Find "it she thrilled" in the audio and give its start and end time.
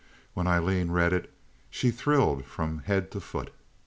1.13-2.43